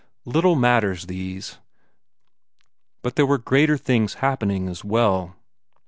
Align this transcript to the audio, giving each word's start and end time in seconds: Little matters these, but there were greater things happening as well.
Little 0.25 0.55
matters 0.55 1.05
these, 1.05 1.59
but 3.03 3.15
there 3.17 3.25
were 3.27 3.37
greater 3.37 3.77
things 3.77 4.15
happening 4.15 4.67
as 4.67 4.83
well. 4.83 5.35